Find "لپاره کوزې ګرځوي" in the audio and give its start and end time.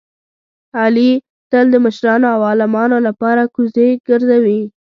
3.07-4.61